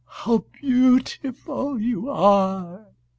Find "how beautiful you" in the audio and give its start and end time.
0.07-2.09